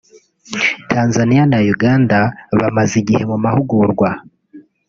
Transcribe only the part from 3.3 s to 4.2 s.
mu mahugurwa